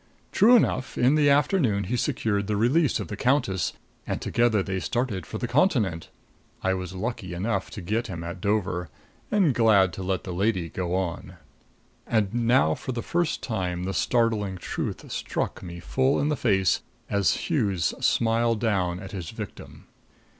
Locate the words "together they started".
4.19-5.27